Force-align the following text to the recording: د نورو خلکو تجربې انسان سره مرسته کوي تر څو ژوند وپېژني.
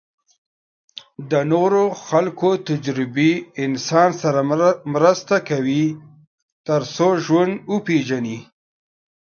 د 1.31 1.33
نورو 1.51 1.83
خلکو 2.07 2.49
تجربې 2.69 3.31
انسان 3.65 4.09
سره 4.21 4.39
مرسته 4.93 5.35
کوي 5.49 5.85
تر 6.67 6.81
څو 6.95 7.07
ژوند 7.25 7.53
وپېژني. 7.73 8.39